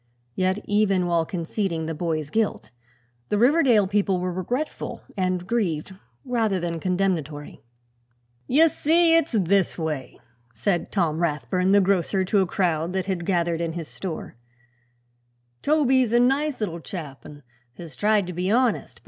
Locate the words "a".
12.39-12.47, 16.13-16.19